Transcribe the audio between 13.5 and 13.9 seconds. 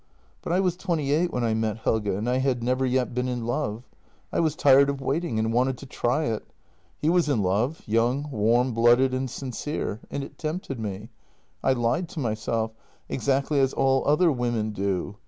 as